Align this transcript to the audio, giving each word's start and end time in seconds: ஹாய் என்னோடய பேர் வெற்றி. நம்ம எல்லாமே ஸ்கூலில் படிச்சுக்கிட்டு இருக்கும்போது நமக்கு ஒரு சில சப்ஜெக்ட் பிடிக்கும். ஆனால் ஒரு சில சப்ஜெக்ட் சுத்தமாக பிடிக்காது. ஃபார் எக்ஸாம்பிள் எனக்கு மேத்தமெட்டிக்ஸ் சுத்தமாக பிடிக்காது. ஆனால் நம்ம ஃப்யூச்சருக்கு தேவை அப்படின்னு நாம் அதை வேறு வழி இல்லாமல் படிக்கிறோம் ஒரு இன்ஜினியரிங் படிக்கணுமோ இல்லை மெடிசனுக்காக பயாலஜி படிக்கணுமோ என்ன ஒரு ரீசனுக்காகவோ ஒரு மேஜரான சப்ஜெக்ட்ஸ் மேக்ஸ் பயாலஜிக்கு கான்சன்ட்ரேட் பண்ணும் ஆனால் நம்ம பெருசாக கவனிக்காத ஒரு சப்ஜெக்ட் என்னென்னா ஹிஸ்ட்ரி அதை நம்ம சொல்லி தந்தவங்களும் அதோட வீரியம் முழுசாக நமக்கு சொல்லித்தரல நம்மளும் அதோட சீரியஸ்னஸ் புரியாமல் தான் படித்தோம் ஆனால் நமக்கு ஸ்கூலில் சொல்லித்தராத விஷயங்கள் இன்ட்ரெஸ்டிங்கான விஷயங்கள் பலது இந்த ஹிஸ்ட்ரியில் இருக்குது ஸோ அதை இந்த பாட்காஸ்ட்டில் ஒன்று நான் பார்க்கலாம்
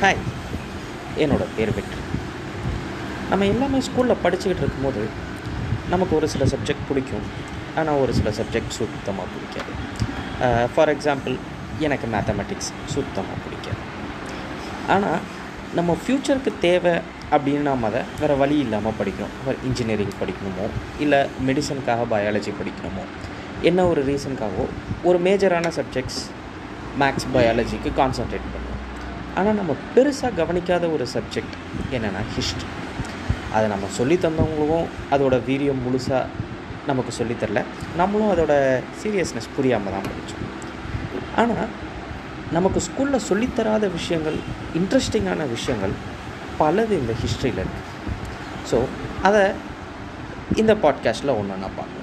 ஹாய் 0.00 0.18
என்னோடய 1.22 1.52
பேர் 1.56 1.70
வெற்றி. 1.76 2.00
நம்ம 3.28 3.46
எல்லாமே 3.52 3.78
ஸ்கூலில் 3.86 4.20
படிச்சுக்கிட்டு 4.24 4.62
இருக்கும்போது 4.62 5.02
நமக்கு 5.92 6.12
ஒரு 6.18 6.26
சில 6.32 6.44
சப்ஜெக்ட் 6.52 6.84
பிடிக்கும். 6.88 7.24
ஆனால் 7.78 8.00
ஒரு 8.02 8.12
சில 8.18 8.30
சப்ஜெக்ட் 8.38 8.74
சுத்தமாக 8.78 9.26
பிடிக்காது. 9.34 9.72
ஃபார் 10.72 10.92
எக்ஸாம்பிள் 10.94 11.36
எனக்கு 11.86 12.08
மேத்தமெட்டிக்ஸ் 12.14 12.70
சுத்தமாக 12.94 13.38
பிடிக்காது. 13.44 13.80
ஆனால் 14.96 15.22
நம்ம 15.78 15.96
ஃப்யூச்சருக்கு 16.02 16.52
தேவை 16.66 16.94
அப்படின்னு 17.32 17.64
நாம் 17.70 17.88
அதை 17.90 18.02
வேறு 18.20 18.36
வழி 18.42 18.58
இல்லாமல் 18.66 18.98
படிக்கிறோம் 19.00 19.34
ஒரு 19.48 19.56
இன்ஜினியரிங் 19.70 20.14
படிக்கணுமோ 20.20 20.68
இல்லை 21.06 21.22
மெடிசனுக்காக 21.48 22.08
பயாலஜி 22.14 22.54
படிக்கணுமோ 22.60 23.06
என்ன 23.70 23.88
ஒரு 23.94 24.02
ரீசனுக்காகவோ 24.10 24.68
ஒரு 25.10 25.20
மேஜரான 25.28 25.72
சப்ஜெக்ட்ஸ் 25.80 26.22
மேக்ஸ் 27.02 27.28
பயாலஜிக்கு 27.36 27.92
கான்சன்ட்ரேட் 28.02 28.48
பண்ணும் 28.52 28.65
ஆனால் 29.36 29.54
நம்ம 29.54 29.72
பெருசாக 29.94 30.36
கவனிக்காத 30.36 30.84
ஒரு 30.88 31.06
சப்ஜெக்ட் 31.14 31.56
என்னென்னா 31.92 32.22
ஹிஸ்ட்ரி 32.34 32.68
அதை 33.54 33.64
நம்ம 33.68 33.88
சொல்லி 33.92 34.16
தந்தவங்களும் 34.16 34.86
அதோட 35.12 35.34
வீரியம் 35.46 35.82
முழுசாக 35.82 36.44
நமக்கு 36.86 37.12
சொல்லித்தரல 37.18 37.60
நம்மளும் 37.96 38.32
அதோட 38.34 38.54
சீரியஸ்னஸ் 39.02 39.54
புரியாமல் 39.56 39.92
தான் 39.92 40.02
படித்தோம் 40.02 40.44
ஆனால் 41.36 41.70
நமக்கு 42.52 42.80
ஸ்கூலில் 42.80 43.26
சொல்லித்தராத 43.28 43.86
விஷயங்கள் 43.92 44.38
இன்ட்ரெஸ்டிங்கான 44.74 45.48
விஷயங்கள் 45.50 45.94
பலது 46.58 46.94
இந்த 46.98 47.14
ஹிஸ்ட்ரியில் 47.22 47.62
இருக்குது 47.62 47.92
ஸோ 48.70 48.78
அதை 49.22 49.42
இந்த 50.56 50.72
பாட்காஸ்ட்டில் 50.74 51.36
ஒன்று 51.36 51.56
நான் 51.56 51.76
பார்க்கலாம் 51.76 51.95